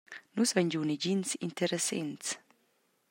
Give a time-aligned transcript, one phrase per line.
[0.35, 2.29] Nus havein giu negins interessents.